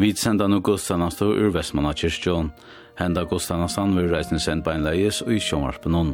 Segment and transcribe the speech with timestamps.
[0.00, 2.50] Vi senda nu Gustavna stå ur Vestmanna kyrkjån.
[2.98, 6.12] Henda Gustavna stand vil reisne send beinleies og i sjånvarpen hon.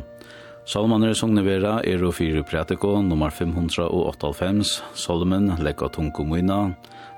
[0.64, 4.82] Salmaner i Vera er og fire prætiko nummer 598.
[4.94, 6.72] Solomon lekka tunko muina,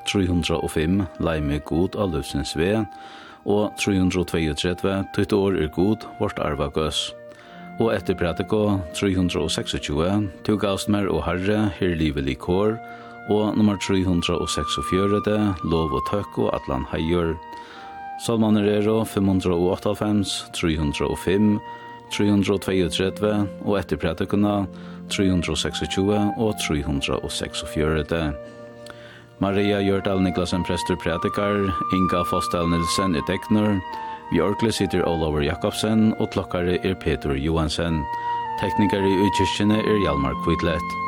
[0.09, 2.85] 305 leime god av løsens ve,
[3.45, 7.15] og 332 tøyt år er god vårt arva gøs.
[7.79, 12.75] Og etter prætiko 326 tog avstmer og herre her livet likår,
[13.29, 17.35] og nummer 346, lov og tøkk og atlan heier.
[18.27, 21.59] Salmaner er 598, 305,
[22.13, 24.65] 332 og etter prædikuna
[25.11, 28.33] 326 og 346.
[29.39, 31.59] Maria Gjørdal Niklasen prester prædikar,
[31.93, 33.81] Inga Fostal Nilsen er dekner,
[34.31, 38.03] Bjørkle sitter Olaver Jakobsen og klokkare er Peter Johansen.
[38.61, 41.06] Teknikere i kyrkjene er Hjalmar Kvidlet.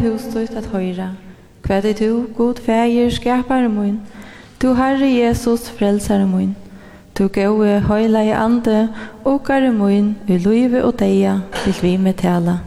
[0.00, 1.12] hustøyt at høyra.
[1.66, 4.00] Hva er du, god feir, skapare mun,
[4.62, 6.56] du Herre Jesus, frelsare mun.
[7.18, 8.88] Du gode, høyla i ande,
[9.24, 12.60] okare mun, i luive og deia, vil vi med tala.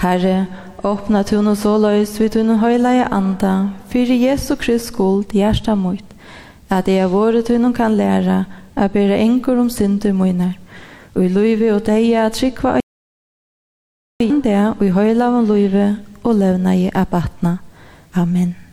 [0.00, 0.46] Herre,
[0.84, 5.74] åpna tu no så løys, vi tu høyla i ande, fyrir Jesu Krist skuld, hjersta
[5.74, 6.04] mot,
[6.70, 8.44] at jeg våre tu no kan læra,
[8.76, 10.56] at bera enkur om synder munar,
[11.14, 15.96] og i luive og deia, trykva i ande, og i høyla av luive,
[16.28, 17.58] og levna i abatna.
[18.14, 18.67] Amen.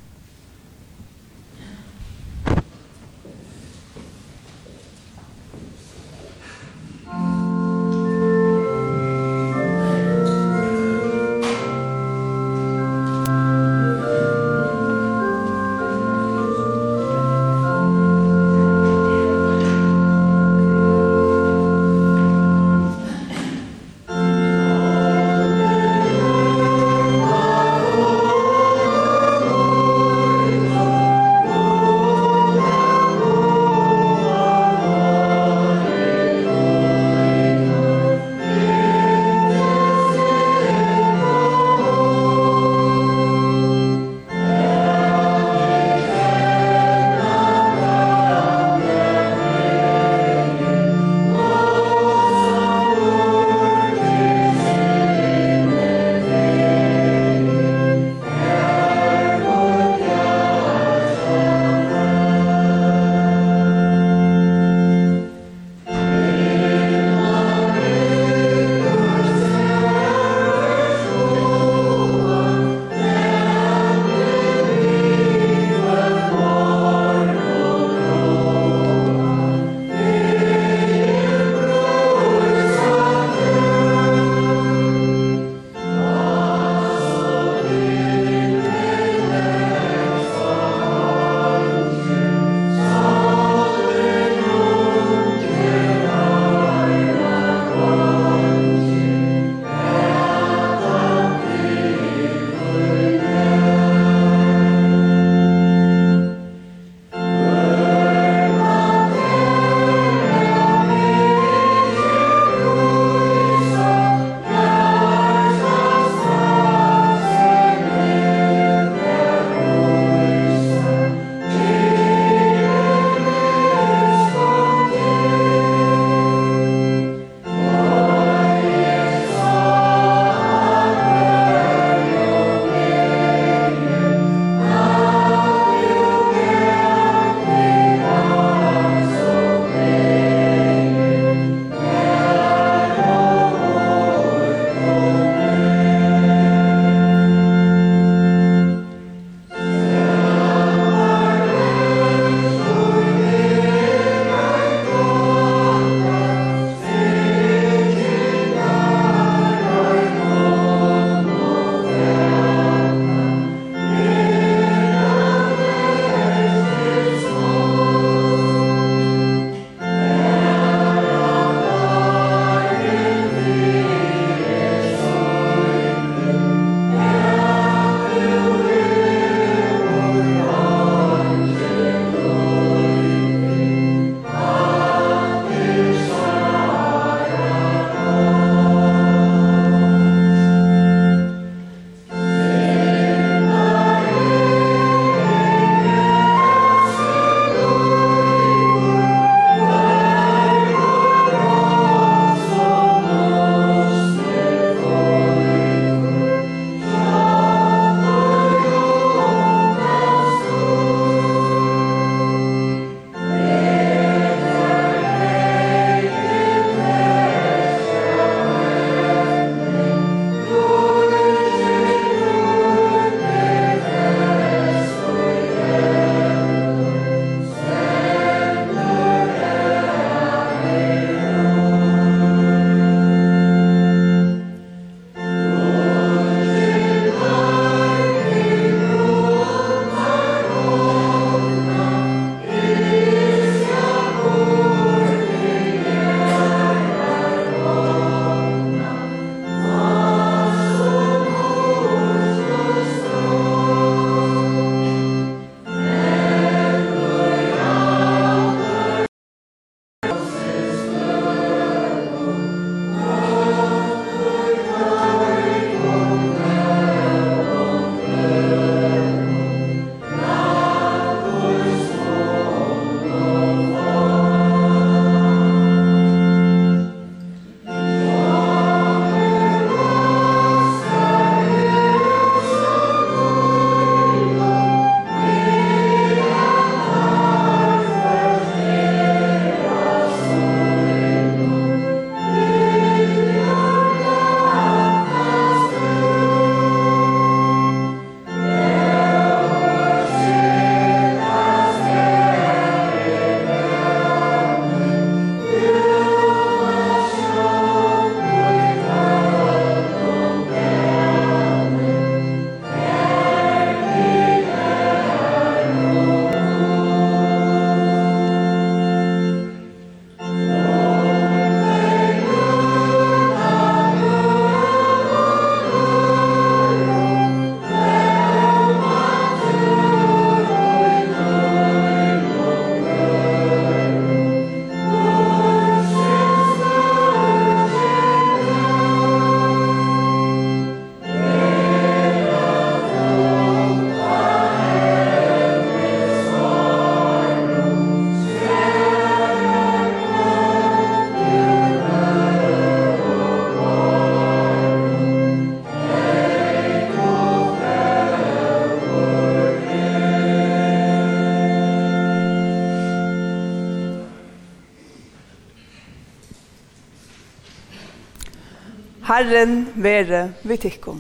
[369.16, 370.98] Herren være vi tikkum.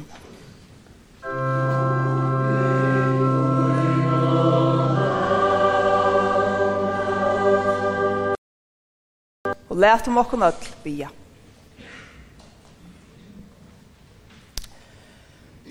[9.70, 11.10] Og let om okkur öll bia.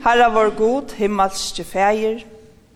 [0.05, 2.27] Herra vår god, himmelske feir,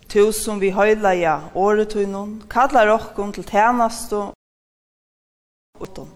[0.09, 4.33] tu som vi høyla høylaja åretunnen, kallar okkur til tænast og
[5.81, 6.09] utom.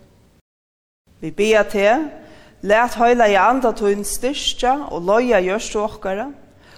[1.20, 2.21] Vi bia til
[2.62, 3.72] Lät høyla i andre
[4.06, 6.28] styrstja og loja gjørst okkara,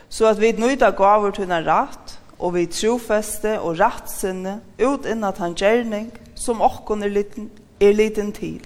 [0.08, 5.54] så at vi nøyda gaver tunna rat, og vi trofeste og rettsinne ut innan han
[5.54, 7.50] gjerning som okkon er liten,
[7.80, 8.64] er liten til,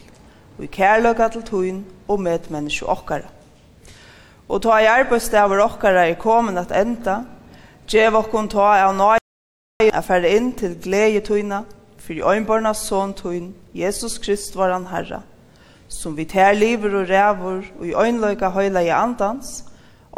[0.58, 3.26] og i kærløka til tøyn og medmenneske okkara.
[4.48, 7.24] Og ta i arbeidsdaver okkara er kommet at enda,
[7.90, 9.18] gjev okkon ta av nøy
[9.82, 11.64] er færre inn til glede tøyene,
[11.98, 15.20] for i øynbornas son tun, Jesus Krist var han herra,
[15.88, 19.64] som vi tær lever og rævor og i øynløyga høyla i andans,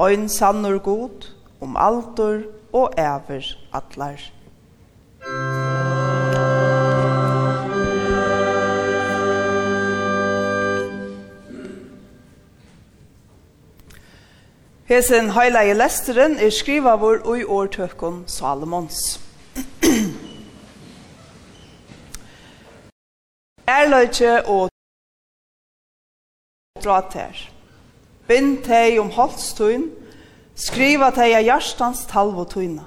[0.01, 4.21] øyn sannur god, om altor og æver atlar.
[14.91, 19.21] Hesen høyla i lesteren er skriva vår og i årtøkken Salomons.
[23.67, 24.71] Erløyke og
[26.83, 27.37] dra ter.
[28.29, 29.91] Bind tei om holstun,
[30.55, 32.87] skriva tei a hjertans talv og tuna.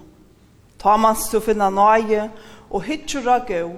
[0.79, 2.29] Ta mans du finna nøye
[2.69, 3.75] og hytjura gau,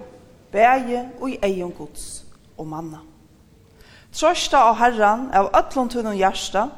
[0.51, 2.23] bæje og i egen gods
[2.57, 3.01] og manna.
[4.15, 6.69] Trøsta av Herran av ötlun tuin og hjersta,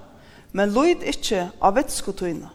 [0.58, 2.50] men loid ikkje av vitsku tuna.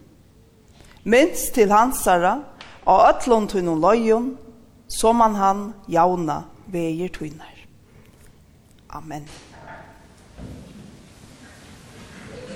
[1.05, 2.41] Minst til hansara
[2.87, 4.33] av ötlun tunun loion,
[4.89, 7.55] som man han jauna veier tunar.
[8.91, 9.25] Amen.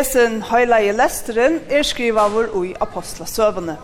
[0.00, 3.74] Hesen heilige lesteren er skrivaver apostla apostlasøvene.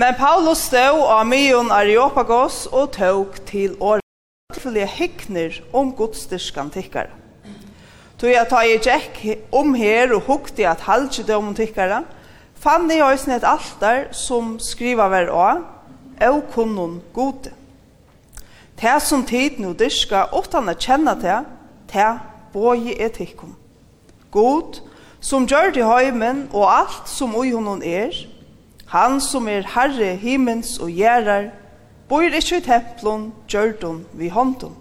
[0.00, 4.06] Men Paulus stod av myon Areopagos og tåg til året
[4.54, 7.12] tilfellige hikner om godstyrskan tikkara.
[8.16, 9.20] Tog jeg ta i tjekk
[9.52, 12.00] om her og hukte at halvdjødommen tikkare,
[12.56, 15.64] fann jeg også et altar som skriva ver av,
[16.32, 17.52] og kunnun gode.
[18.80, 21.56] Det som tid nå dyrska, åttan å kjenne til,
[21.90, 22.18] ta
[22.52, 23.56] boi er tikkum.
[24.30, 24.80] God,
[25.20, 28.14] som gjør det heimen og alt som ui honom er,
[28.90, 31.50] han som er herre himmens og gjerar,
[32.10, 34.74] bor ikkje i templon, gjørdon vi håndon.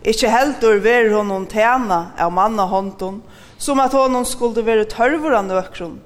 [0.00, 3.20] Ikkje heldur ver honom tjena av manna håndon,
[3.60, 5.98] som at honom skulle være tørvor av nøkron,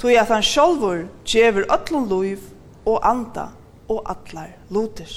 [0.00, 2.48] tog at han sjolvor gjever ötlun luiv
[2.86, 3.50] og anda
[3.88, 5.10] og atlar loter.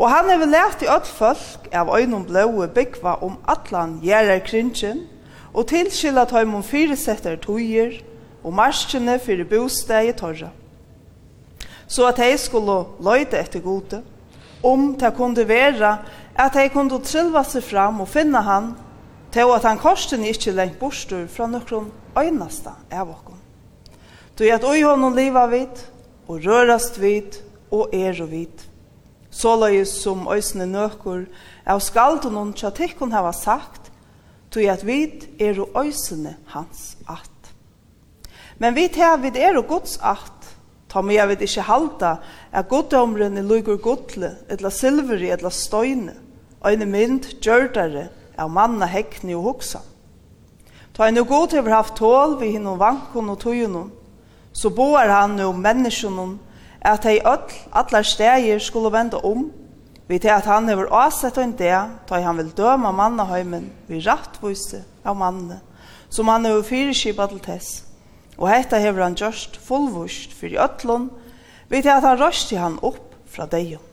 [0.00, 5.02] Og han hefur lært i öll folk av øynum blåu byggva om atlan gjerar kringin,
[5.52, 7.98] og tilskilla tøym om fyrisettar tøyer,
[8.40, 10.48] og marskjene fyrir bostegi torra.
[11.86, 14.00] Så at hei skulle løyde etter gode,
[14.64, 15.98] om det kunde vera
[16.32, 18.72] at hei kunde trillva seg fram og finna han,
[19.34, 23.36] til at han korsen ikkje lengt bostur fra nokron øynasta av okkom.
[24.38, 25.84] Du at oi honom liva vid,
[26.28, 27.36] og rørast vid,
[27.70, 28.69] og er og vid
[29.30, 31.26] såleis som øysene nøkur,
[31.66, 33.90] av skalden hun tja tikkun hava sagt,
[34.50, 37.52] tog at vid er og øysene hans at.
[38.58, 40.50] Men vid her vid er og gods at,
[40.90, 42.16] ta med jeg vid ikkje halda,
[42.52, 46.16] er goddomrene lugur godle, etla silveri, etla støyne,
[46.66, 49.80] øyne mynd gjørdare av manna hekni og hoksa.
[50.92, 53.92] Ta en og god hever haft tål vi hinnom vankon og tøyunum,
[54.52, 56.38] så boar han og menneskjonen
[56.80, 59.50] at hei öll, allar stegir skulle vende om,
[60.08, 61.76] vi til at han hever åsett og en det,
[62.08, 65.60] da han vil døma mannaheimen vi rattvise av mannene,
[66.10, 67.68] som han hever fyrirskipa til tess.
[68.40, 71.10] Og hetta hever han gjørst fullvust for i öllun,
[71.68, 73.84] vi til at han røsti han opp fra deion.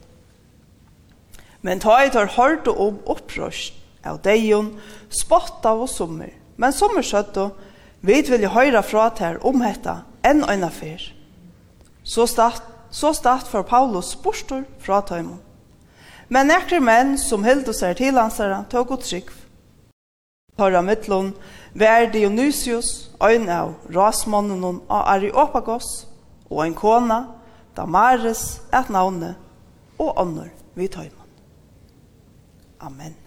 [1.62, 3.76] Men ta i tar hård og om opprøst
[4.08, 4.72] av deion,
[5.12, 7.52] spott av og sommer, men sommer søtto,
[8.02, 11.02] vi vil høyra fra til om hetta enn øyna fyr.
[12.08, 15.42] Så start så start for Paulus borster fra tøymon.
[16.30, 19.30] Men nekre menn som heldt seg til hansara tog ut trygg.
[20.58, 21.32] Tørra mittlån
[21.78, 26.08] vær Dionysius, øyn av rasmannen av Areopagos,
[26.50, 27.20] og en kona,
[27.78, 29.36] Damaris, et navne,
[30.00, 31.32] og ånder vi tøymon.
[32.82, 33.27] Amen.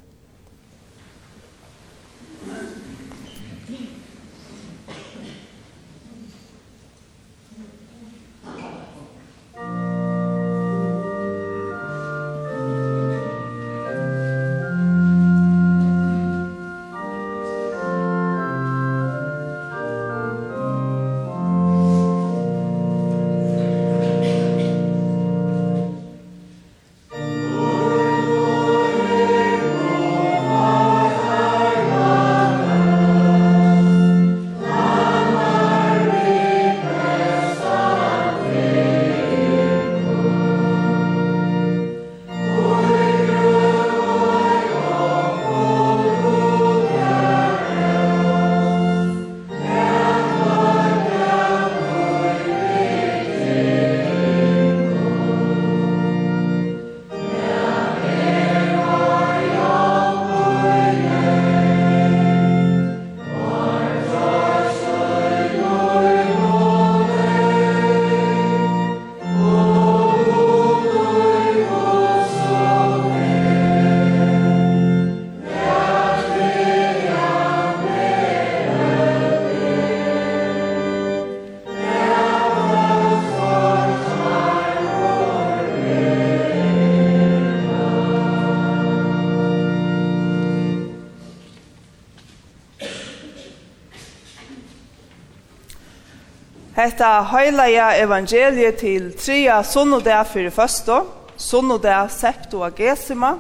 [96.80, 101.02] Hetta heilaja evangeliet til tria sunnodag fyrir første,
[101.36, 103.34] sunnodag septuagesima,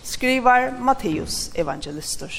[0.00, 2.32] skrivar Matteus evangelistur.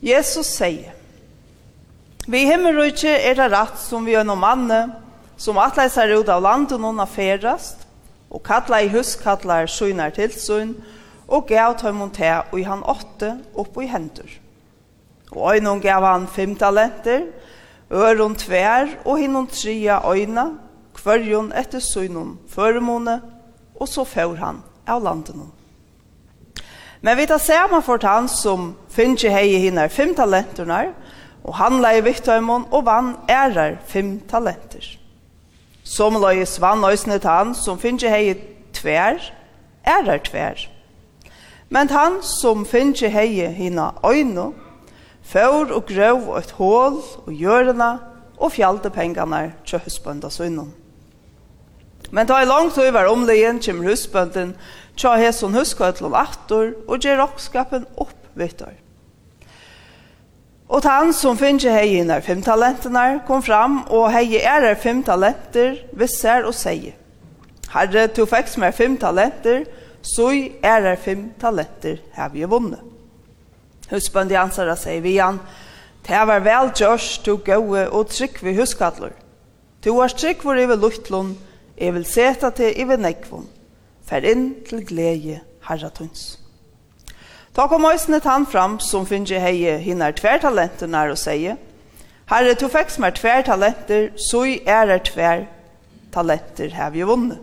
[0.00, 0.99] Jesus sier,
[2.30, 4.76] Vi himmelrujtje er det rett som vi gjennom manne,
[5.34, 7.82] som atle seg ut av landet noen av affærast,
[8.30, 10.76] og kattla i hus kattla er søgner til søgn,
[11.26, 14.30] og gav tøymon te og i han åtte opp i hendur.
[15.34, 17.26] Og øynon gav han fem talenter,
[17.90, 20.52] øron tver, og hinnom tria øyne,
[20.94, 23.20] kvørjon etter søgnon føremåne,
[23.74, 25.50] og så får han av landet noen.
[27.02, 31.09] Men vi tar samme for han som finner ikke hei hinner fem talenterna, og
[31.44, 34.96] og han leie vitthøymon og vann ærer fem talenter.
[35.84, 38.34] Som løyes vann øysene til han som finnes hei
[38.76, 39.18] tver,
[39.86, 40.66] ærer tver.
[41.70, 44.50] Men han som finnes hei hina øyne,
[45.30, 47.90] Fjord og grøv og et hål og hjørne
[48.40, 50.72] og fjallte pengene til husbønda sønnen.
[52.10, 54.56] Men da er langt over omleggen kommer husbønden
[54.96, 58.74] til å ha sånn huskøtlen atter og gjør oppskapen opp vittar.
[60.70, 65.80] Og han som finner hei innar fem talentene kom fram, og hei ærer fem talenter,
[65.98, 66.94] visser og sier.
[67.72, 69.64] Herre, du fikk meg fem talenter,
[70.02, 70.30] så
[70.62, 72.82] ærer fem talenter har vi vunnet.
[73.90, 75.40] Husbøndi ansara sier vi han,
[76.06, 79.12] Det var vel gjørs, du gode og trygg vi huskadler.
[79.84, 81.36] Du er trygg hvor i vil luftlån,
[81.76, 83.48] jeg vil seta til i vil nekvån.
[84.06, 86.39] Fær inn til glede herratøns.
[87.60, 91.58] Da kom òsne tann fram som finner hei hinner tvertalentene og seie,
[92.30, 95.42] Herre, to fikk meg tver talenter, så er er tver
[96.14, 97.36] talenter har vi vunnet.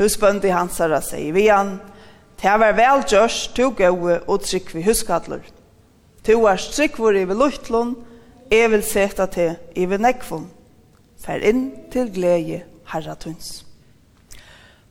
[0.00, 1.78] Husbøndi hansara herre vi han,
[2.42, 5.44] Det var vel gjørs, to gode og trygg vi huskadler.
[6.24, 7.96] To er trygg vår i vil luftlån,
[8.50, 10.50] jeg vil seta til i vil nekvån.
[11.22, 13.65] Fær inn til glede herre tunns.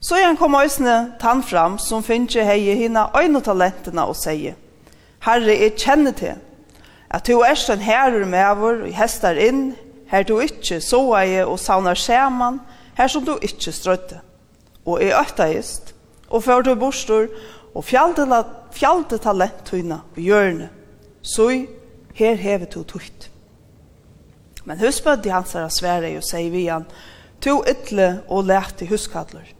[0.06, 4.54] Så igjen kom øsne tann fram som finnes hei hina øyne talentene og sier,
[5.26, 6.36] Herre, jeg kjenner til
[7.10, 9.74] at du er en herre med vår, og hestar inn,
[10.12, 12.60] her du ikke soa jeg og savner skjermen
[13.00, 14.22] her som du ikke strøtte
[14.86, 15.96] Og jeg øktaist,
[16.30, 17.26] og før du bostor,
[17.74, 20.70] og fjallte talentina og hjørne,
[21.22, 21.66] så
[22.14, 23.32] her hever du tøyt
[24.66, 26.86] Men husbødde hans er svære og sier vi han,
[27.42, 29.55] to ytle og lærte huskadler.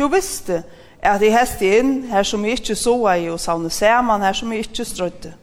[0.00, 0.62] Du visste
[1.04, 4.52] at jeg heste inn her som jeg ikke så i og savne saman her som
[4.52, 5.34] jeg ikke strødde.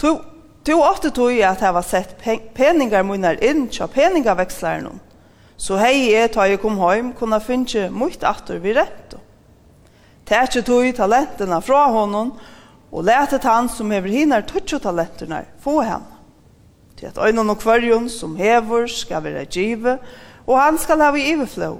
[0.00, 0.20] Du,
[0.64, 5.02] du åtte tog jeg at jeg var sett pen peningar munner inn til peningarveksleren.
[5.58, 9.18] Så hei jeg tar jeg kom hjem kunne finne mye atter vi rett.
[10.28, 12.32] Tætje tog talentene fra honom
[12.88, 16.16] og letet han som hever hinar tutsjo talentene få henne.
[16.96, 20.00] Til at øynene og kvarjon som hever skal være givet,
[20.46, 21.76] og han skal ha i iverflå.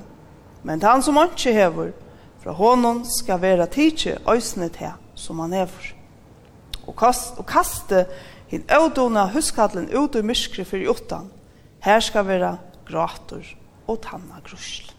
[0.68, 1.92] Men han som ikke hever,
[2.42, 5.94] fra honom skal være tidsje øysene til som han hever.
[6.86, 8.04] Og, kast, og kaste
[8.48, 11.30] hin øvdona huskadlen ut i myskri for jottan.
[11.80, 13.44] Her skal være grator
[13.88, 14.92] og tanna grusl.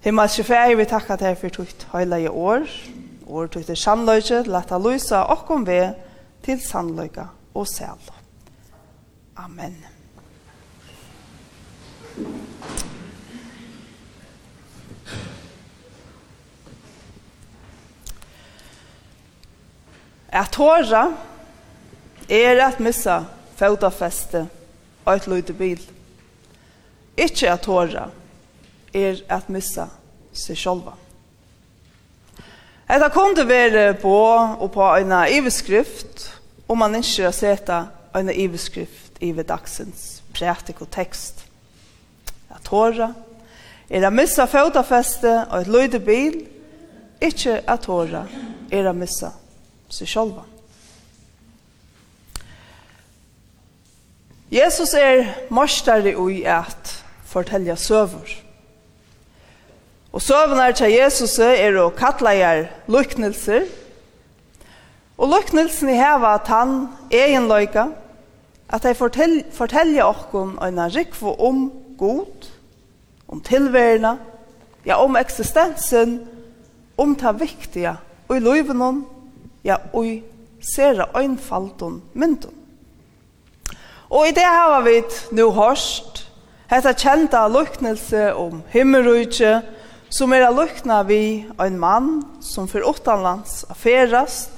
[0.00, 2.64] Himmelske fæg, vi takkar deg for tutt høyla i år.
[3.28, 5.92] År tutt er sannløyge, lata luisa okkom ved
[6.44, 8.00] til sannløyga og sæl.
[9.36, 9.76] Amen.
[12.16, 12.89] Amen.
[20.32, 21.08] At tåra
[22.28, 23.24] er at missa
[23.58, 24.46] fotafeste
[25.04, 25.80] og et løyde bil.
[27.18, 28.08] Ikke at tåra
[28.94, 29.88] er at missa
[30.32, 30.94] seg sjolva.
[32.90, 36.26] Etta kom det være på og på en iveskrift,
[36.68, 41.44] om man ikke har sett en iveskrift i ved dagsens prætik og tekst.
[42.50, 43.12] At tåra
[43.90, 46.40] er at missa fotafeste og et løyde bil,
[47.20, 48.24] ikke at tåra
[48.72, 49.30] er at missa
[49.90, 50.44] seg själva.
[54.50, 58.30] Jesus er mastare i at fortelja søvur.
[60.12, 63.68] Og søvnar til Jesus er å kattlegar luknelser.
[65.20, 67.90] Og luknelsen i heva at han egenløyga,
[68.70, 72.50] at han fortel, fortelja okkon en rikvo om god,
[73.28, 74.16] om tilværende,
[74.86, 76.20] ja om eksistensen,
[76.98, 79.04] om ta viktiga og i løyvenon,
[79.64, 80.22] ja, ui,
[80.60, 82.54] sera einfaldun myndun.
[84.10, 85.02] Og i det har vi
[85.36, 86.24] nu hørst,
[86.70, 89.60] hetta kjenta luknelse om himmelrujtje,
[90.10, 94.50] som er lukna vi ein mann som for åttanlands affærast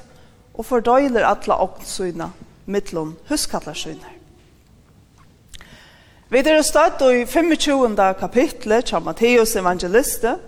[0.55, 2.31] og fordøyler atla åknsyna
[2.65, 4.19] mittlom huskallarsynner.
[6.33, 7.93] Vi er støtt i 25.
[8.17, 10.39] kapitlet til Matteus evangeliste,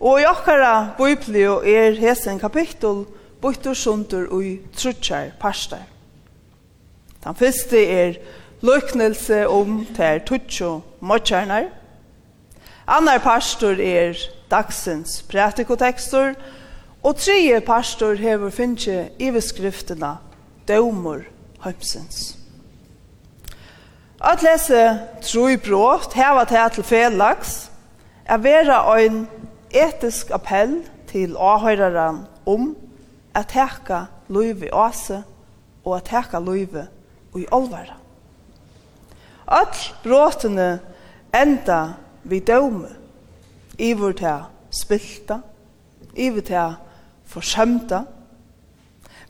[0.00, 3.02] og i okkara biblio er hesen kapittel
[3.42, 5.86] bøttur sundur ui trutjar parstar.
[7.24, 8.14] Den første er
[8.62, 11.68] løknelse om ter tutsjo mottjarnar.
[12.88, 14.16] Annar pastor er
[14.50, 16.34] dagsens pratikotekstor,
[17.02, 20.16] og tredje pastor hever finnje iveskriftina
[20.68, 21.22] dømur
[21.64, 22.36] hømsens.
[24.20, 24.82] At lese
[25.24, 27.70] troi brått heva til til felags
[28.28, 29.22] er vera ein
[29.70, 32.76] etisk appell til avhøyraran om
[33.34, 35.22] at teka løyve i åse
[35.84, 36.86] og at teka løyve
[37.36, 37.96] i olvara.
[39.50, 40.80] Alt bråtene
[41.34, 41.80] enda
[42.22, 42.88] vi døme,
[43.78, 45.40] iver til spilta,
[46.14, 46.74] iver til
[47.26, 48.04] forsømta,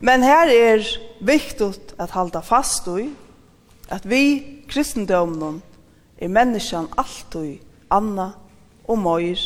[0.00, 0.84] men her er
[1.20, 3.10] viktig at halda fast i,
[3.88, 5.62] at vi kristendomnen
[6.18, 7.60] er menneskene alltid
[7.90, 8.30] anna
[8.88, 9.40] og møyr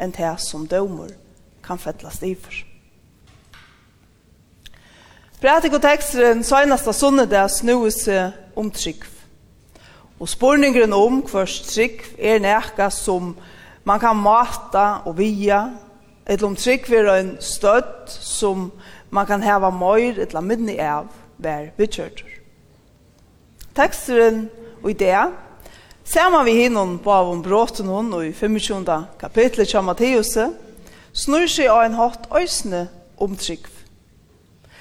[0.00, 1.12] enn det som dømer
[1.62, 2.69] kan fettlast iver.
[5.40, 9.06] Prætik og teksteren søgnasta sunne det er seg om trygg.
[10.20, 13.30] Og spurningren om hvers trygg er nekka som
[13.88, 15.62] man kan mata og via,
[16.26, 18.68] eller om trygg er en støtt som
[19.08, 21.08] man kan heva møyr eller minni av
[21.40, 22.36] hver vitkjørter.
[23.72, 24.50] Teksteren
[24.82, 25.30] og idea
[26.04, 28.84] Saman vi hinnon på av om bråten hon og i 25.
[29.16, 30.36] kapitlet av Matteus
[31.16, 33.79] snur seg av en hatt øysene om trygg.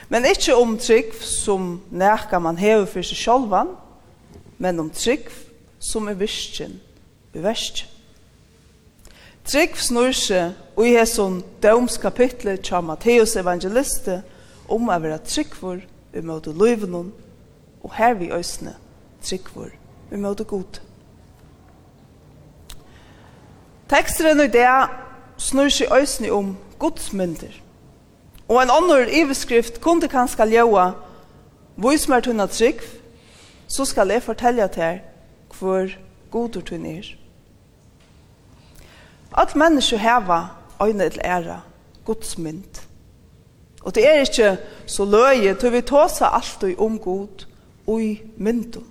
[0.10, 3.76] Men ikkje om trygg som nærka man hever for seg sjolvan,
[4.58, 5.30] men om trygg
[5.80, 6.80] som er virkjen,
[7.30, 7.86] i beverst.
[9.46, 14.24] Trygg snur seg, og i hesson døms kapitlet tja Matteus evangeliste,
[14.70, 15.80] om å være tryggvor
[16.14, 17.14] i møte løyvenon,
[17.86, 18.76] og her vi øsne
[19.26, 19.72] tryggvor
[20.12, 20.82] i møte god.
[23.90, 24.68] Teksteren i det
[25.38, 27.54] snur seg øsne om godsmyndir.
[27.54, 27.69] myndir
[28.50, 30.92] Og en annan iveskrift kunde kanska ljóa
[31.78, 32.82] Vois mer tunna trygg,
[33.68, 35.00] så skal jeg fortelle til
[35.60, 35.88] hvor
[36.32, 37.06] godur tunn er.
[39.38, 40.42] Alt menneske heva
[40.84, 41.62] øyne til æra,
[42.06, 42.82] Guds mynd.
[43.82, 47.46] Og det er ikke så løye, til vi tåsa og om god
[47.88, 48.88] og i myndum.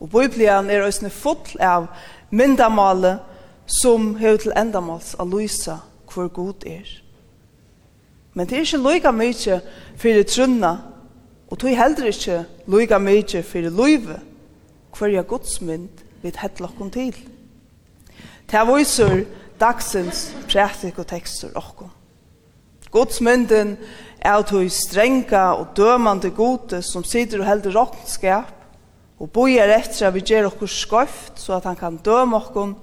[0.00, 1.86] Og Bibelen er også full av
[2.30, 3.18] myndamale
[3.66, 5.76] som hever til endamåls a lysa
[6.14, 7.05] hvor god er.
[8.36, 9.60] Men det er ikke loika mykje
[9.96, 10.74] fyrir trunna,
[11.48, 14.18] og tog heller ikke loika mykje fyrir loive,
[14.96, 17.16] hverja godsmynd vid lakken til.
[18.46, 19.24] Det er viser
[19.60, 21.90] dagsens prætik og tekster okkom.
[22.92, 23.76] Godsmynden
[24.20, 28.52] er tog strenga og dømande gode som sitter og heldur råkenskap,
[29.18, 32.76] og bojer etter at vi gjør okkur skoift så at han kan døme okkom,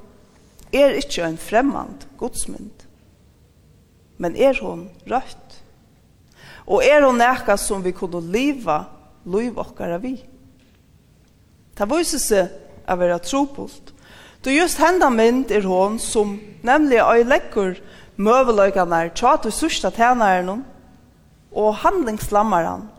[0.74, 2.88] er ikkje en fremmand godsmynd.
[4.18, 5.43] Men er hon rødt?
[6.68, 8.84] Og er hon nekka som vi kunne liva
[9.26, 10.18] liv okkara vi.
[11.74, 13.94] Det viser seg å være tropult.
[14.44, 16.36] Du just henda mynd er hon som
[16.68, 17.78] nemlig ei lekkur
[18.20, 20.66] møveløygane er tjat og sørsta tæneren
[21.54, 22.90] og handlingslammeren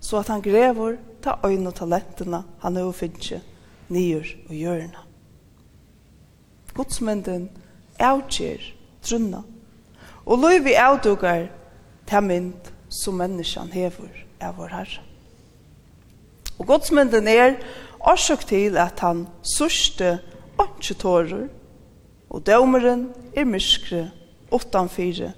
[0.00, 3.44] så at han grever ta øyn og talentene han er finnes
[3.90, 5.04] nyer og hjørna.
[6.74, 7.50] Godsmynden
[8.00, 8.64] avgjør
[9.04, 9.42] trunna
[10.24, 11.48] og løyvi avdukar
[12.08, 15.04] ta mynd som menneskene hever av vår Herre.
[16.60, 17.56] Og godsmynden er
[18.00, 20.18] årsøk til at han sørste
[20.60, 21.46] åndsje tårer,
[22.30, 24.10] og dømeren er myskre,
[24.52, 25.32] åttanfire,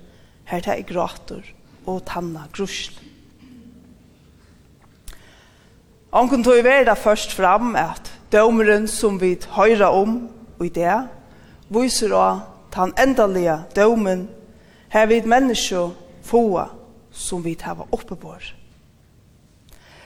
[0.49, 1.47] her det er grater
[1.87, 2.99] og tanna grusl.
[6.12, 10.99] Anken tog vi da først fram at dømeren som vi høyra om og i det,
[11.73, 12.43] viser av
[12.75, 14.27] den endelige dømen
[14.93, 16.45] her vi mennesker få
[17.12, 18.37] som vi tar oppe på.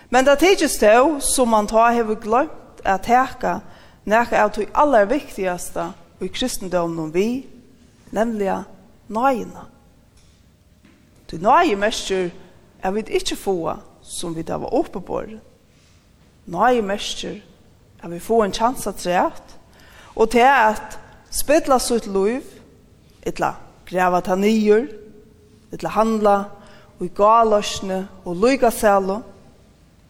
[0.08, 2.50] Men det tidsis då som man tar har glemt
[2.84, 3.60] att täcka
[4.04, 7.46] näka av det allra viktigaste i kristendomen vi,
[8.10, 8.64] nämligen
[9.06, 9.66] nøyene.
[11.30, 12.30] Du nøye mestjer
[12.82, 15.22] er vi ikke få som vi tar oppe på.
[16.46, 17.40] Nøye mestjer
[18.02, 19.56] er vi få en chans at rett,
[20.14, 20.98] og til at
[21.30, 22.42] spedla sitt liv,
[23.26, 24.86] etla greva ta nyer,
[25.72, 26.36] etla handla
[27.00, 29.20] i galøsne og lygasælo,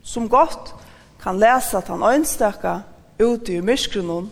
[0.03, 0.75] som godt
[1.23, 2.79] kan lese at han øynstøkka
[3.23, 4.31] ute i myskrunnen,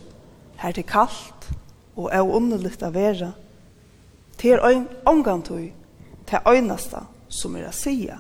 [0.57, 1.51] her til kaldt
[1.97, 3.33] og er underligt av vera,
[4.39, 5.71] til øyn omgantøy
[6.27, 8.19] til øynasta som er å sia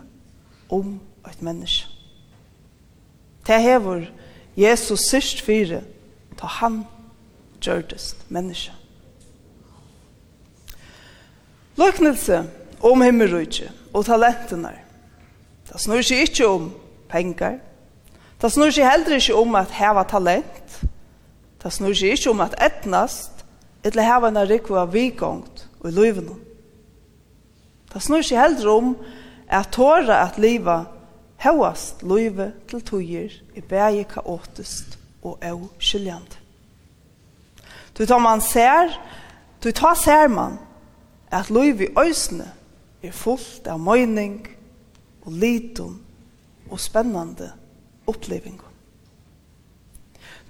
[0.72, 1.88] om et menneske.
[3.46, 4.06] Det hever
[4.56, 5.82] Jesus sørst fire,
[6.38, 6.84] ta han
[7.60, 8.72] gjørdest menneske.
[11.76, 12.44] Løknelse
[12.84, 14.72] om himmelrydje og talentene.
[15.64, 16.68] Det snur seg ikke om
[17.08, 17.58] penger.
[18.40, 20.80] Det snur seg heller ikke om at heva talent.
[21.62, 23.44] Det snur seg ikke om at etnast
[23.84, 26.36] eller heva en rikva vikongt og i løyvene.
[27.92, 28.94] Det snur seg heller om
[29.48, 30.90] at tåra at livet
[31.44, 36.40] hevast løyve til tøyer i bæge kaotist og av skyljande.
[37.94, 38.90] Du tar man ser,
[39.62, 40.58] du tar ser man
[41.30, 42.50] at løyve i øysene
[43.04, 44.38] er fullt av møyning
[45.24, 45.98] og litum
[46.70, 47.50] og spennande
[48.08, 48.58] oppleving.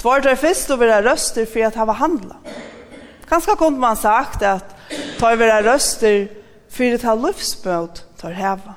[0.01, 2.39] Tvart er fyrst å være røster for at hava handla.
[3.31, 4.75] Kanskje kunne man sagt at
[5.19, 6.27] tar være røster
[6.69, 8.77] for at ha livsbøt tar heva.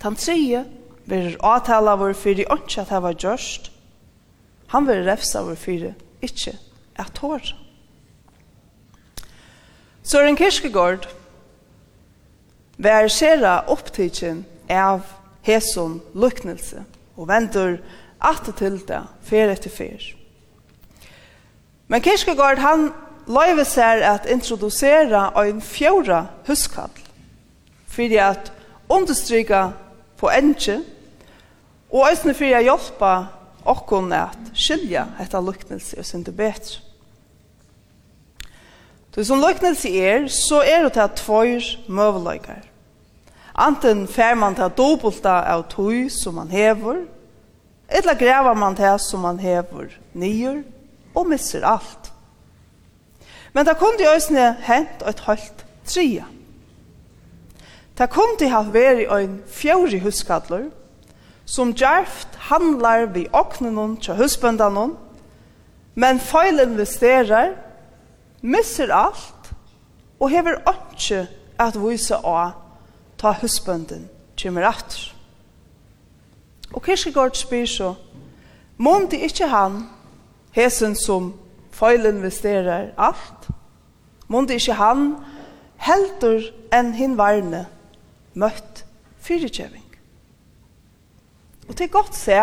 [0.00, 0.64] Tan tredje
[1.08, 3.70] verir avtale vår fyrir ikke at hava gjørst.
[4.74, 6.56] Han vil refsa vår fyrir ikke
[6.98, 7.54] at tåra.
[10.02, 11.06] Søren Kierkegaard
[12.78, 15.02] vær sera opptidsen av
[15.46, 16.84] hesson luknelse
[17.18, 17.78] og vendur
[18.22, 20.02] at til det fer etter fer.
[21.88, 22.90] Men Kirkegaard han
[23.28, 26.94] løyve seg at introdusera en fjóra huskall
[27.88, 28.52] fyrir at
[28.88, 29.70] understryka
[30.20, 30.78] på enge
[31.88, 33.14] og eisne fyrir at hjelpa
[33.68, 36.84] okkon at skilja etta luknelse og synda betre.
[39.18, 42.67] Så som løknelse er, så er det til at tvøyr møveløygar.
[43.58, 47.00] Anten fær man til dobulta av tøy som man hever,
[47.88, 50.62] eller grever man til som man hever nyer,
[51.14, 52.12] og misser alt.
[53.52, 56.28] Men det kunne jo også hent et halvt tria.
[57.98, 60.68] Det kunne ha vært en fjøri huskadler,
[61.48, 64.94] som djerft handlar vi oknenon til husbøndanon,
[65.98, 67.56] men feilinvesterar,
[68.42, 69.52] misser alt,
[70.20, 71.24] og hever ikke
[71.58, 72.67] at vise av
[73.18, 75.12] ta husbønden kommer etter.
[76.72, 77.94] Og Kirkegård spyr så,
[78.78, 79.88] Månde ikke han,
[80.54, 81.32] hesen som
[81.74, 83.48] feilen vesterer alt,
[84.30, 85.16] månde ikke han,
[85.82, 87.64] heldur enn hin varne,
[88.38, 88.84] møtt
[89.26, 89.86] fyrirkjøving.
[91.68, 92.38] Og til godt se,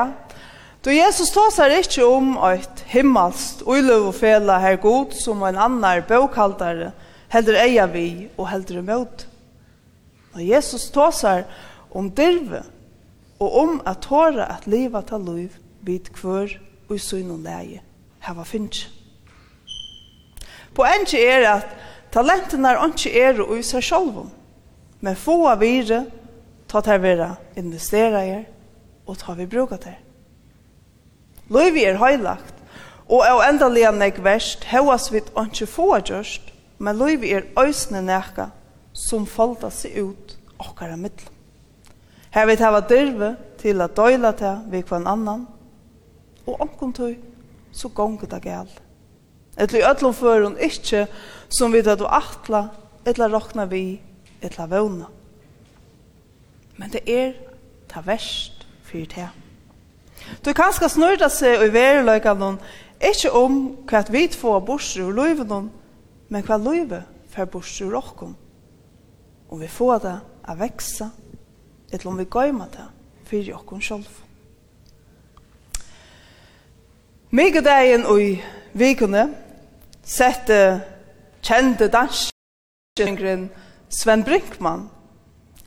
[0.86, 5.58] då Jesus tås her ikkje om eit himmelst uiløv og fela her god som en
[5.58, 6.92] annar bøkaldare
[7.34, 9.26] heldur eia vi og heldur møtt
[10.36, 11.46] Når Jesus tåsar
[11.96, 12.66] om dirve
[13.40, 15.56] og om at tåra at liva ta liv
[15.88, 16.58] vid kvør
[16.90, 17.80] og i syn og leie
[18.26, 18.90] hava finnes.
[20.76, 21.76] Poenget er at
[22.12, 24.26] talentene er ikke er og i seg selv
[25.00, 26.04] men få av vire
[26.68, 28.44] ta til vera investera er
[29.08, 29.96] og ta vi bruka til.
[31.48, 32.56] Løyvi er høylagt,
[33.08, 36.42] og av enn nek verst, hevas vi ikke få gjørst,
[36.80, 38.50] men løyvi er øysne nekka
[38.96, 41.28] som folda seg ut okkara middel.
[42.36, 45.46] Her vil hava dyrve til at døyla til vi kvann annan,
[46.46, 47.16] og omkom tøy,
[47.72, 48.70] så gonger det gæl.
[49.58, 51.06] Etla i ødlom førun ikkje
[51.50, 52.68] som vi tatt atla,
[53.08, 54.00] etla rokna vi,
[54.44, 55.08] etla vøvna.
[56.76, 57.34] Men det er
[57.88, 59.30] ta verst fyrir det.
[60.46, 62.60] Du kan ska snurra seg og i verleika noen,
[63.00, 65.70] ikkje om hva vi två borser og løyve noen,
[66.30, 68.36] men hva løyve fer borser og okkom
[69.50, 70.16] om vi får det
[70.50, 71.10] å vekse,
[71.92, 72.88] eller om vi gøymer det
[73.26, 74.08] for oss selv.
[78.06, 78.42] og i
[78.74, 79.26] vikene
[80.06, 80.82] sette
[81.42, 83.50] kjente danskjengren
[83.90, 84.90] Sven Brinkmann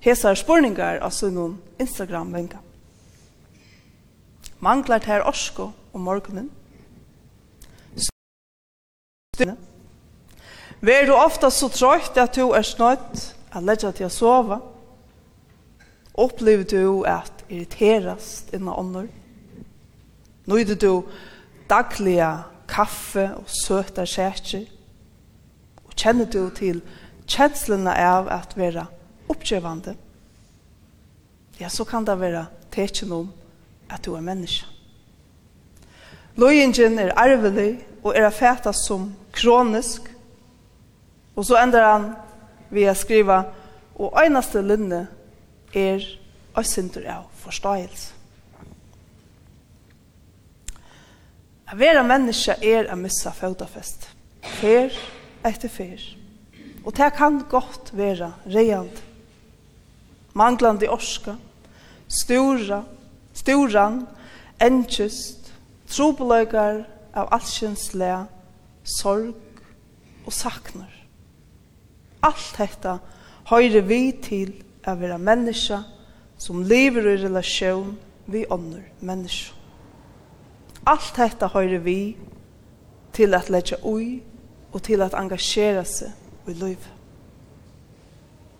[0.00, 2.58] hesar spurningar av sunnum Instagram-venga.
[4.60, 6.50] Manglar ter orsko om morgunen.
[7.96, 9.56] Styrne.
[10.80, 14.58] Vær du ofta så trøyt at du er snøyt at leggja til å sova,
[16.18, 19.08] opplever du at irriterast innan ånder,
[20.48, 21.04] nøyde du
[21.70, 24.66] dagliga kaffe og søta kjætjer,
[25.86, 26.82] og kjenner du til
[27.28, 28.88] kjenslene av at vera
[29.28, 29.94] oppgjøvande,
[31.58, 33.30] ja, så kan det vera tekjen om
[33.90, 34.66] at du er menneske.
[36.38, 40.06] Løyingen er arvelig og er fætast som kronisk,
[41.34, 42.04] og så ender han
[42.70, 43.42] vi har skriva,
[43.98, 45.06] og einaste linne
[45.74, 46.04] er
[46.58, 48.14] øysindur av forståelse.
[51.68, 54.08] A vera menneske er a missa fødafest,
[54.40, 54.94] fer
[55.44, 56.00] etter fer.
[56.84, 59.02] Og det kan godt vera reant.
[60.32, 61.34] Manglande orska,
[62.08, 62.82] stora,
[63.34, 64.06] storan,
[64.60, 65.52] enkjust,
[65.92, 68.14] trobeløygar av allsjens le,
[68.84, 69.34] sorg
[70.24, 70.97] og saknar
[72.28, 72.98] alt hetta
[73.48, 74.52] høyre vi til
[74.86, 75.80] å være menneske
[76.38, 77.96] som lever i relasjon
[78.28, 79.54] vi ånder menneske.
[80.88, 82.00] Alt hetta høyre vi
[83.16, 84.20] til at letja ui
[84.72, 86.80] og til at engasjera seg i liv.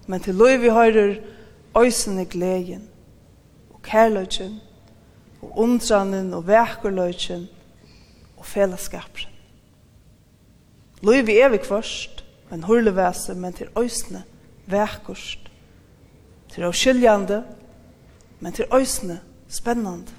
[0.09, 1.19] Men til liv vi høyrer
[1.79, 2.89] øysene gleden
[3.71, 4.59] og kærløyden
[5.43, 7.47] og undranen og vekerløgjen
[8.37, 9.29] og fellesskapen.
[11.07, 12.18] Liv vi er vi kvørst
[12.53, 14.23] en hurlevese, men til øysene
[14.67, 15.39] vekkost.
[16.49, 17.45] Til avskiljande,
[18.41, 20.13] men til øysene spennande.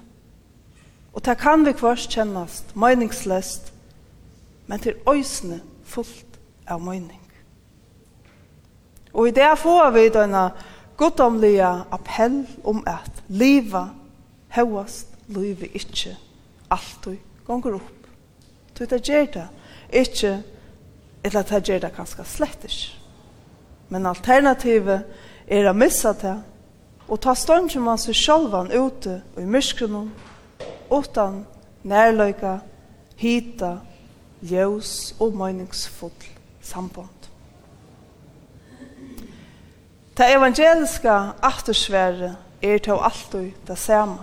[1.12, 3.72] Og det kan vi kvart kjennast meningslest,
[4.66, 7.20] men til øysene fullt av mening.
[9.12, 10.50] Og i det får vi denne
[10.96, 13.90] goddomlige appell om at livet
[14.54, 16.16] hevast livet ikke
[16.70, 17.16] alltid
[17.46, 18.06] gonger opp.
[18.74, 19.48] Så det gjør det
[19.92, 20.42] ikke
[21.24, 22.96] eller at jeg gjør det ganske slett ikke.
[23.90, 25.02] Men alternativet
[25.50, 26.36] er å missa det,
[27.10, 30.12] og ta stånden man ser sjølven ute og i myskronen,
[30.90, 31.44] utan
[31.82, 32.60] nærløyga,
[33.18, 33.78] hita,
[34.40, 36.28] ljøs og meningsfull
[36.62, 37.16] samband.
[40.16, 44.18] Det evangeliska aftersvære er til alltid det samme.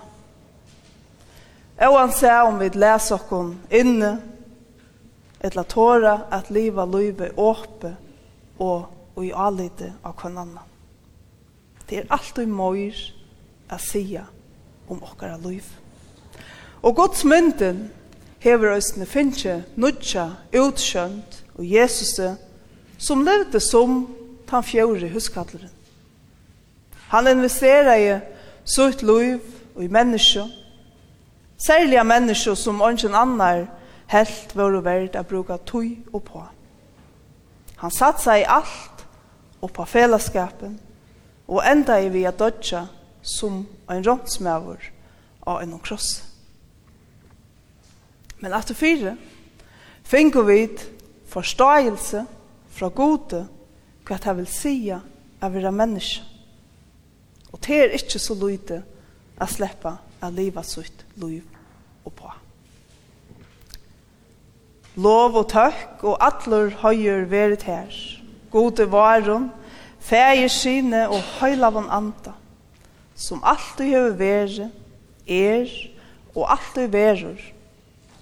[1.78, 4.18] Og han sier om vi leser oss inne,
[5.40, 7.96] etla tåra at liva løyve åpe
[8.60, 10.58] og og i alite av kvann.
[11.90, 12.98] Det er alt og møyr
[13.74, 14.28] a sia
[14.88, 15.66] om okkara løyv.
[16.86, 17.88] Og Guds mynden
[18.40, 22.20] hever østene finnkje, nudja, utskjønt og Jesus
[23.02, 24.04] som levde som
[24.48, 25.74] tan fjore huskalleren.
[27.10, 28.14] Han investerer i
[28.68, 29.42] sutt løyv
[29.76, 30.44] og i menneskje,
[31.58, 33.66] særlig av menneskje som ønsken annar
[34.12, 36.44] helt våre verd å bruke tøy og på.
[37.78, 39.06] Han satt seg i alt
[39.62, 40.78] og på fellesskapen
[41.48, 42.88] og enda i vi at dødja
[43.22, 44.90] som en rådsmøver
[45.48, 46.24] av en kross.
[48.40, 49.16] Men at det fire
[50.08, 50.62] finner vi
[51.28, 52.26] forståelse
[52.78, 53.46] fra gode
[54.08, 56.24] hva det vil si av være menneske.
[57.52, 58.82] Og det er ikke så lite
[59.40, 61.44] å slippe å leve sitt liv
[62.04, 62.47] og på
[64.98, 67.94] lov og tøkk og atler høyer veret her.
[68.52, 69.50] Gode varum,
[70.00, 72.34] feir sine og høylavon anda,
[73.16, 74.70] som alltid hever veri,
[75.28, 75.72] er
[76.36, 77.42] og alltid verur.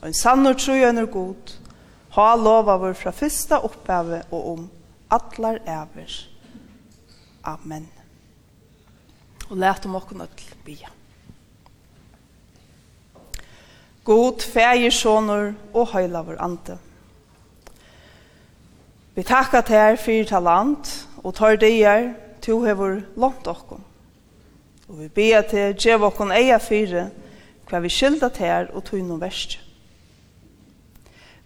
[0.01, 1.55] Og en sannur trujaner god,
[2.15, 4.67] ha lov av fra fyrsta oppgave og om
[5.13, 6.17] atler æver.
[7.45, 7.87] Amen.
[9.49, 10.94] Og let om okken öll bia.
[14.05, 16.77] God, fægir, sonur og høylavur ante.
[19.15, 20.91] Vi takkar til fyrir talant
[21.23, 22.11] og tar deir
[22.45, 23.81] to hevur langt okkom.
[24.87, 27.09] Og vi ber til djev okkom eia fyrir
[27.65, 29.57] hva vi skylda til og tog noen verst.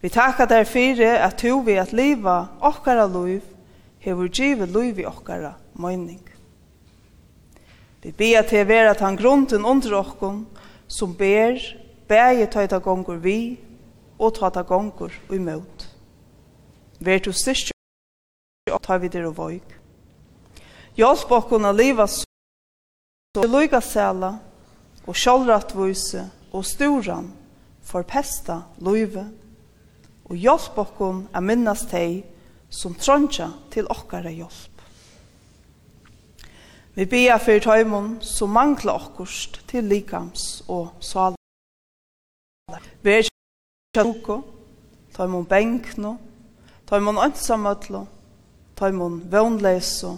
[0.02, 3.46] Vi takkar til fyrir at tu vi at liva okkara loiv
[4.04, 6.26] hevur djive loiv i okkara møyning.
[8.04, 10.48] Vi ber til vera tan grunden under okkom
[10.88, 11.56] som ber
[12.10, 13.60] bæði ta ta gongur vi
[14.20, 15.86] og ta ta gongur og imot.
[17.00, 17.74] Ver tu styrkja
[18.74, 19.76] og ta vidir og vøyk.
[20.98, 24.34] Hjelp okkun a liva så luga sæla
[25.06, 27.30] og sjálvrattvise og storan
[27.86, 29.24] forpesta luive
[30.26, 32.24] og hjelp okkun a minnast tei
[32.70, 34.76] som trondja til okkara hjelp.
[36.94, 41.40] Vi bia fyrir tøymon som mangla okkurst til likams og sal.
[43.04, 43.28] Vær
[43.96, 44.42] sjanko,
[45.14, 46.18] ta imon benkno,
[46.86, 48.06] ta imon ansamödlo,
[48.76, 50.18] ta imon vønleso,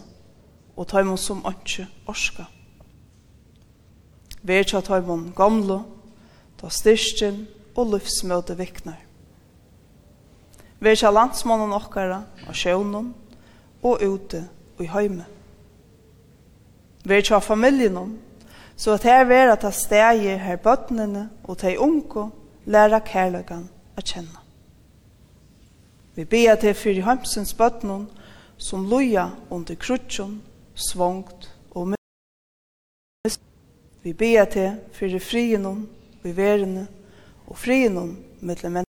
[0.76, 2.48] og ta imon som anki orska.
[4.44, 5.84] Vær tja ta imon gamlo,
[6.58, 7.44] ta styrstjen
[7.76, 9.00] og livsmøte viknar.
[10.82, 13.12] Vær tja landsmannen okkara og sjøvnum
[13.86, 14.42] og ute
[14.78, 15.28] og i heime.
[17.06, 18.16] Vær tja familjenom,
[18.76, 22.32] så at her vera ta stegir her bøtnene og ta i unko
[22.72, 23.68] læra kærløgan
[23.98, 24.40] å kjenne.
[26.16, 28.08] Vi bia til fyrir heimsens bøtnum
[28.60, 30.42] som loja under krutsjon,
[30.76, 33.42] svongt og mist.
[34.04, 35.86] Vi bia til fyrir frienum
[36.24, 36.88] i verene
[37.48, 38.88] og frienum mellom menn.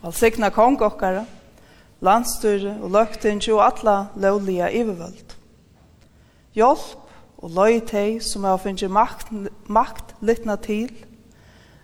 [0.00, 1.26] Valsikna kong okkara,
[2.00, 5.36] landstyre og løgtingi og alla lovliga ivervöld.
[6.56, 6.96] Hjelp
[7.40, 9.32] og løy teg som har finnst makt,
[9.68, 10.92] makt litna til–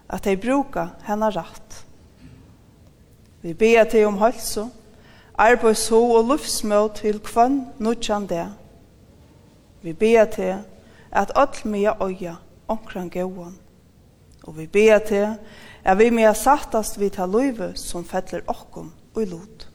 [0.08, 1.84] at de bruka henne rett.
[3.42, 4.68] Vi ber til om helse,
[5.38, 8.46] arbeidshå og luftsmål til kvann nødjan det.
[9.82, 10.56] Vi ber til
[11.12, 12.34] at alt mye øya
[12.68, 13.58] omkring gåen.
[14.42, 15.36] Og vi ber til
[15.84, 19.68] at vi mye sattast vi tar løyve som fettler okkom og i lot.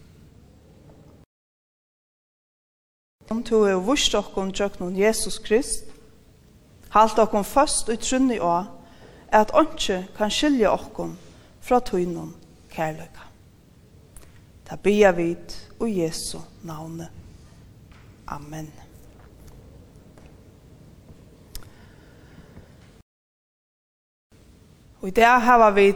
[3.30, 5.86] Om to er vurs okkom tjøknon Jesus Krist,
[6.92, 8.66] halt okkom fast og trunni og
[9.32, 11.18] at åndsje kan skilja okkom
[11.62, 12.36] fra tøynum
[12.72, 13.28] kærløyka.
[14.66, 17.10] Ta bia vid og Jesu navne.
[18.28, 18.72] Amen.
[25.02, 25.94] Og i dag har vi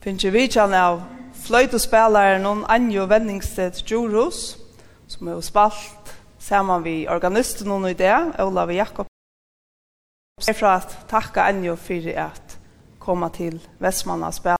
[0.00, 1.02] finnes vi kjenne av
[1.44, 4.56] fløytespilleren og Anjo Venningsted Djurhus,
[5.06, 9.11] som er spalt sammen vi organisten noen i det, Olav Jakob
[10.40, 12.58] Jeg fra at takka Anjo for at
[12.98, 14.56] komme til Vestmanna spille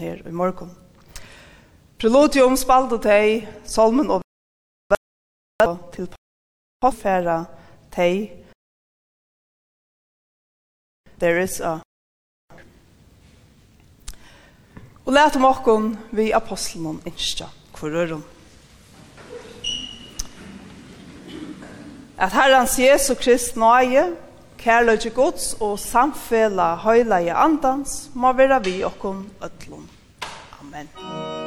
[0.00, 0.70] her i morgen.
[1.98, 4.22] Preludium spalte teg, solmen og
[5.92, 6.08] til
[6.80, 7.44] påfæra
[7.92, 8.30] tei
[11.18, 11.78] There is a
[15.06, 18.24] Og let om okkon vi apostelen innskja kvarøren.
[22.16, 24.23] At Herrens Jesu Krist nøye
[24.64, 29.88] Kærløyge gods og samfela høyleie andans må være vi okkom øtlom.
[30.60, 30.88] Amen.
[30.96, 31.43] Amen.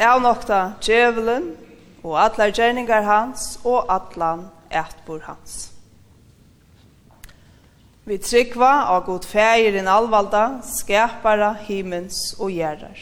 [0.00, 1.52] avnokta djevelen
[2.02, 5.70] og atlar gjerningar hans og atlan etbor hans.
[8.08, 12.98] Vi tryggva av god feir fægir allvalda, skapara, himens og gjerrar.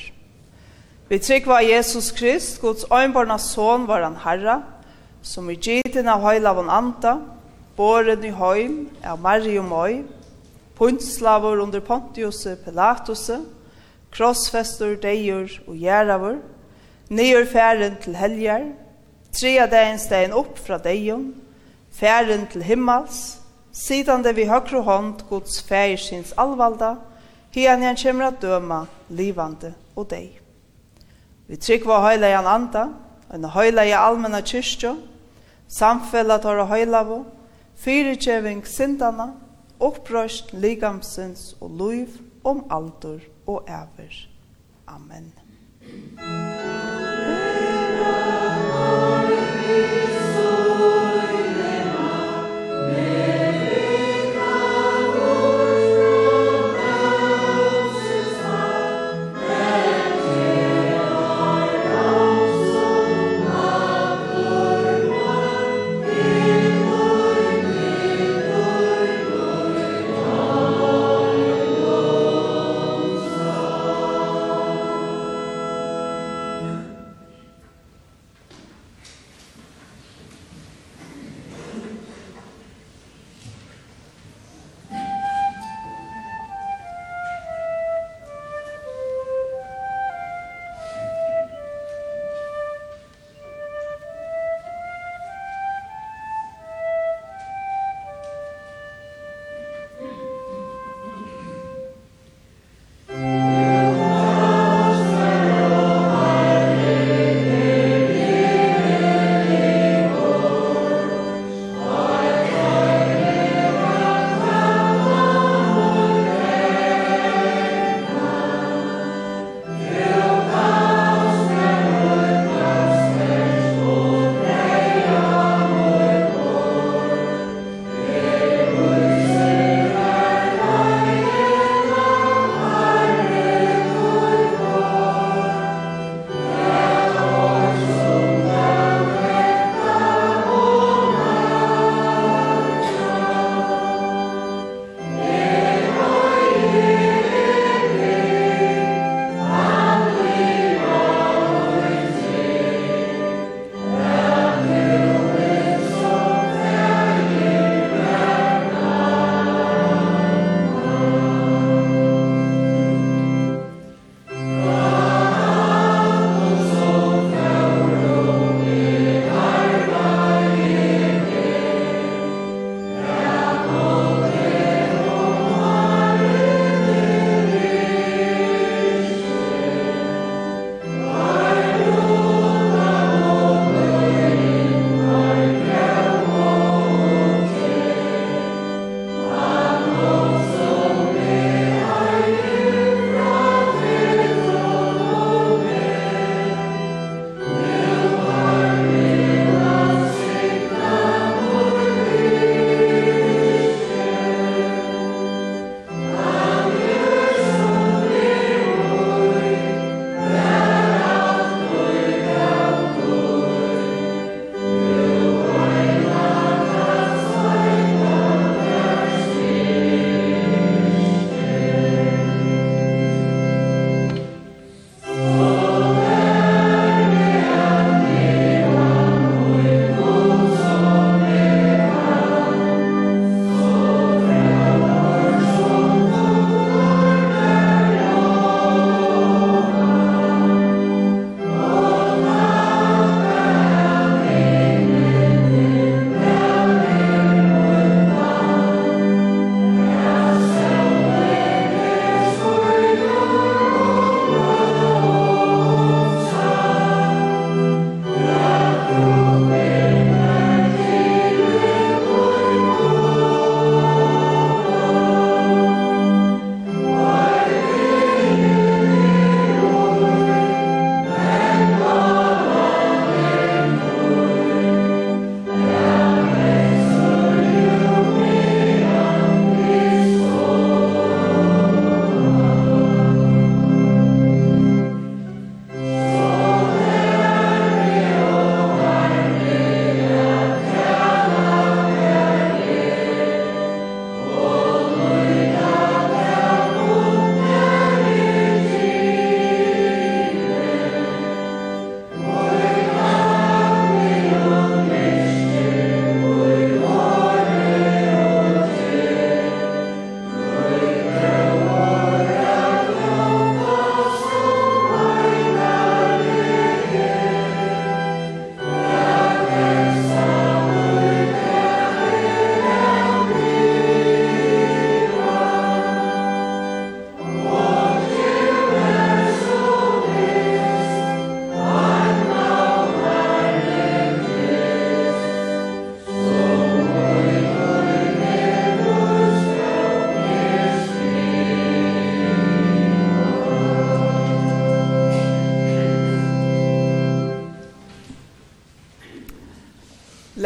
[1.09, 4.63] Vi tryggva av Jesus Krist, Guds øynborna son var han herra,
[5.23, 7.15] som i gittin av høylavon anta,
[7.77, 10.03] boren i høym av Marium Møy,
[10.77, 13.31] puntslavor under Pontius Pilatus,
[14.13, 16.39] krossfestor, deir og gjerravor,
[17.09, 18.67] Nyr færen til helger,
[19.33, 21.31] trea dagen stegen opp fra deion,
[21.91, 23.39] færen til himmels,
[23.73, 26.97] sidande vi høyre hånd gods færsins alvalda,
[27.55, 30.37] hian han kommer at døma livande og deg.
[31.49, 32.85] Vi tryggva høyleian anda,
[33.33, 34.99] en høyleia allmenna kyrstjo,
[35.69, 37.23] samfella tåra høylavo,
[37.81, 39.31] fyrirkjeving sindana,
[39.81, 44.25] opprøst ligamsins og luiv om aldur og æver.
[44.89, 45.48] Amen.
[45.89, 47.08] Musik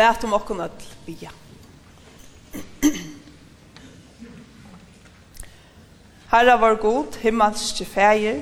[0.02, 0.70] lät om okkon öll
[1.06, 1.30] bia.
[6.30, 8.40] Herra var god, himmelske feir,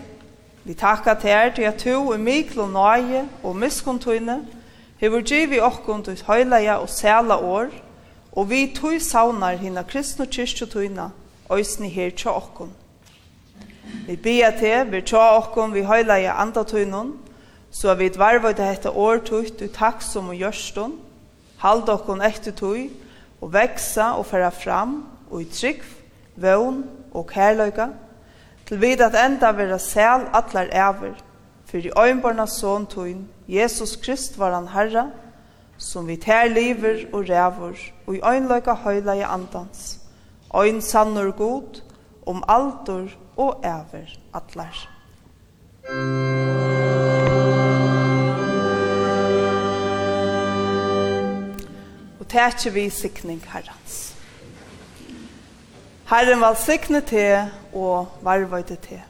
[0.64, 4.38] vi takka til til at du er mikl og nøye og miskontuine,
[5.00, 7.68] hever givi okkon til høyleia og sæla år,
[8.32, 11.10] og vi tog saunar hina kristne kyrkjotuina,
[11.50, 12.72] òsni her tja okkon.
[14.06, 17.12] Vi bia til, vi tja okkon, vi høyleia andatuinon,
[17.70, 21.09] så vi dvarvøyde hette årtugt i taksom og gjørstund,
[21.60, 22.88] Hald okkon ekte tøy,
[23.40, 25.82] og veksa og færa fram, og i trygg,
[26.40, 27.90] vøvn og kærløyga,
[28.66, 31.18] til vid at enda vera sel atlar æver,
[31.72, 35.10] i øynbarna son tøyn, Jesus Krist var han herra,
[35.78, 40.00] som vi tær liver og ræver, og i øynløyga høyla i andans,
[40.56, 41.82] øyn sannur god,
[42.26, 44.88] om altor og æver atlar.
[45.92, 46.59] Musik
[52.30, 54.14] tætje vi sikning herrens.
[56.10, 59.02] Herren var sikne til og varvøyde til.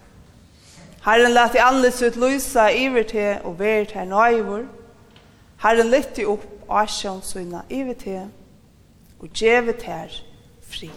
[1.04, 4.64] Herren lät i anlits ut lysa iver til og ver til nøyvor.
[5.62, 8.20] Herren lytte opp asjonsvinna iver til
[9.20, 10.22] og djeve til
[10.70, 10.90] fri.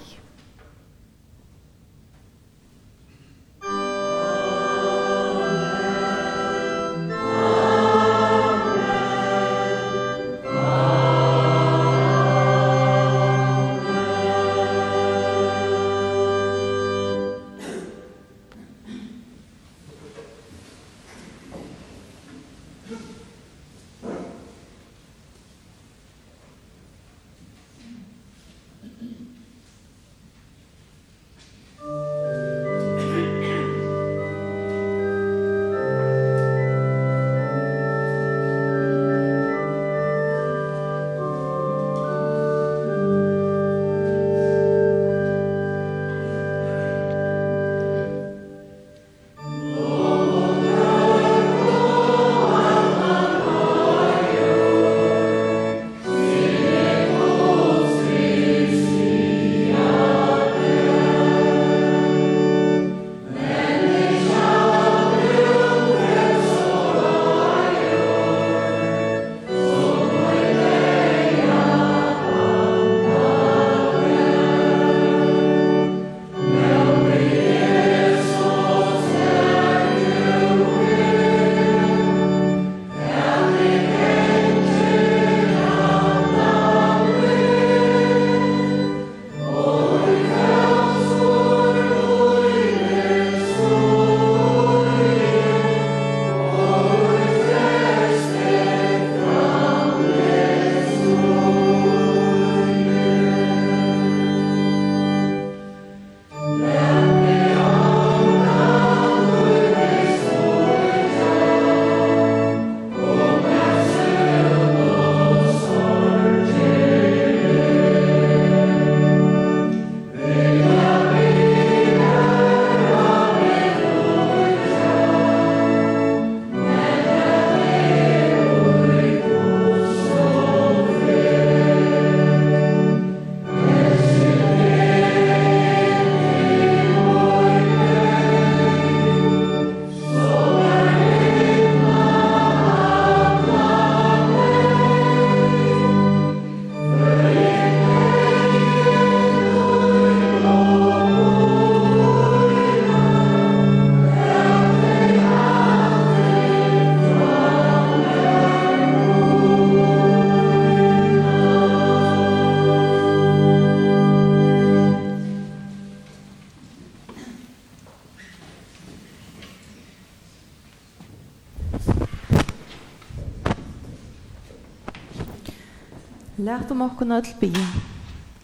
[176.44, 177.68] Lät om okkon öll bia.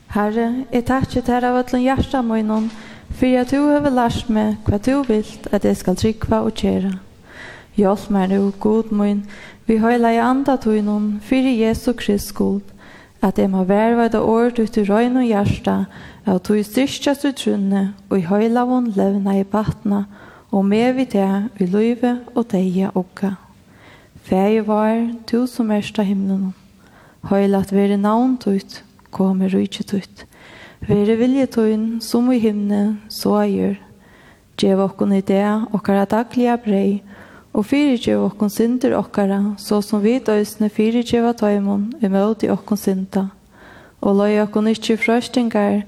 [0.08, 2.70] Herre, jeg takkje til av öllun hjärsta møynon,
[3.12, 6.94] for at du hever lært meg hva du vilt at jeg skal trykva og kjera.
[7.76, 9.26] Hjelp meg nu, god møyn,
[9.68, 12.64] vi høyla i anda tøynon, fyrir Jesu Krist skuld,
[13.20, 15.76] at jeg må verva det år ut i røyn og hjärsta,
[16.24, 20.06] at du i styrstjast trunne, og i høyla von levna i batna,
[20.56, 21.28] og med vi det
[21.60, 23.36] i løyve og deia okka.
[24.24, 26.54] Fæg var, du som ersta himlen.
[27.28, 28.80] Høylat vere navn tøyt,
[29.12, 30.24] kom i rujtje tøyt.
[30.88, 33.76] Vere vilje tøyn, som i himne, så gjør.
[34.60, 35.44] Gjev okkon i det,
[35.76, 37.02] okkara daglige brei,
[37.52, 43.28] og fyrirgjev okkon synder okkara, så som vi døysne fyrirgjeva tøymon, imøt i okkon synda.
[44.00, 45.82] Og løy okkon ikkje frøstingar,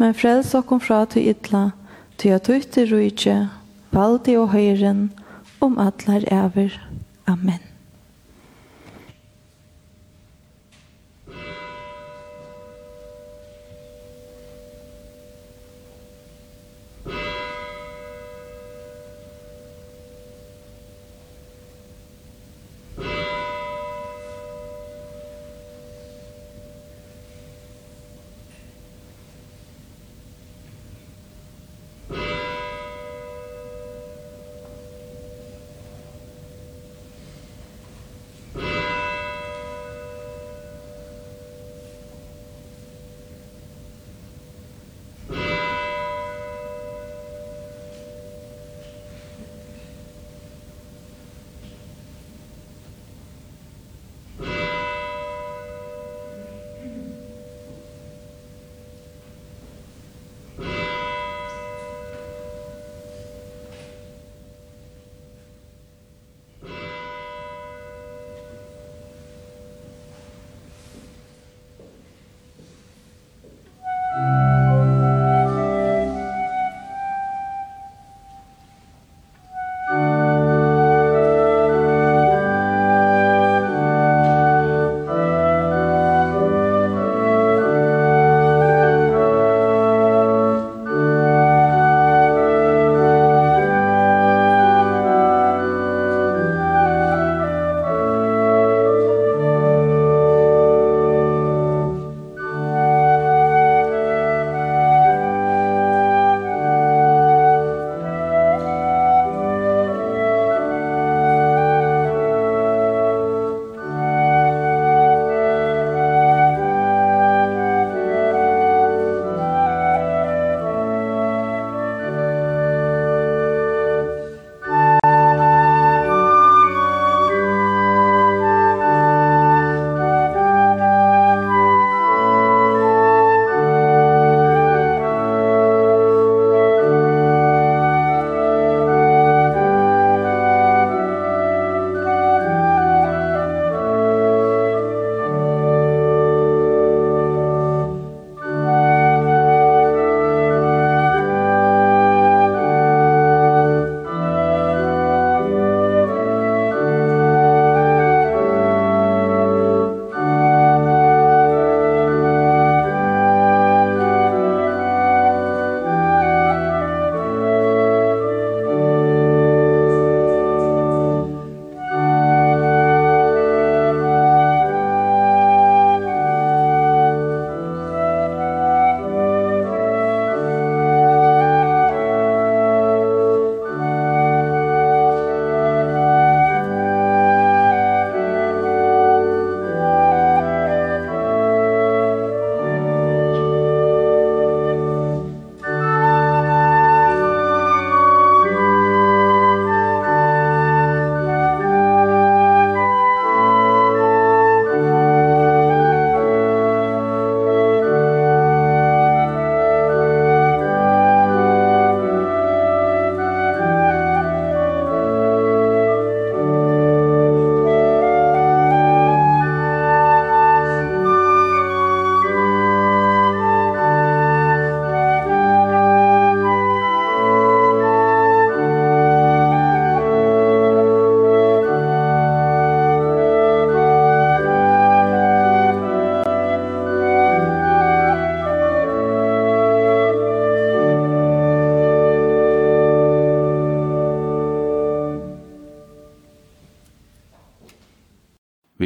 [0.00, 1.70] men frels okkon fra til ytla,
[2.16, 3.38] til at ut i rujtje,
[3.92, 5.10] valdi og høyren,
[5.60, 6.80] om atlar æver.
[7.28, 7.67] Amen.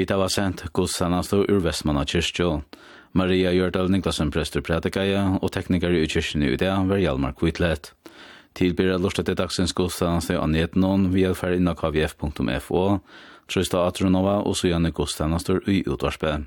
[0.03, 2.63] vita var sent gudstjeneste ur Vestmanna kyrkjo.
[3.15, 7.93] Maria Gjørdal Niklasen prester prædikaja og teknikar i kyrkjen i det var Hjalmar Kvitlet.
[8.59, 12.83] Tilbyr er lustet til dagsens gudstjeneste av netenon via ferdinakavf.fo,
[13.47, 16.41] trøysta atronova og så gjerne gudstjenester i utvarspe.